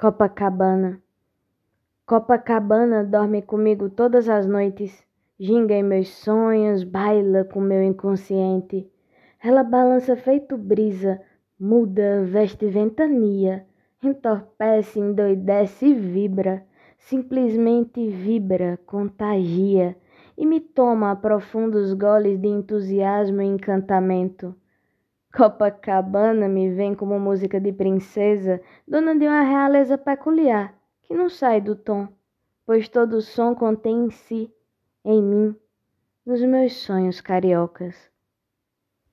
[0.00, 1.02] Copacabana.
[2.06, 5.04] Copacabana dorme comigo todas as noites,
[5.40, 8.88] ginga em meus sonhos, baila com meu inconsciente.
[9.42, 11.20] Ela balança feito brisa,
[11.58, 13.66] muda, veste ventania,
[14.00, 16.64] entorpece, endoidece e vibra,
[16.96, 19.96] simplesmente vibra, contagia
[20.36, 24.54] e me toma a profundos goles de entusiasmo e encantamento.
[25.38, 31.60] Copacabana me vem como música de princesa, dona de uma realeza peculiar, que não sai
[31.60, 32.08] do tom,
[32.66, 34.52] pois todo som contém em si,
[35.04, 35.54] em mim,
[36.26, 38.10] nos meus sonhos cariocas.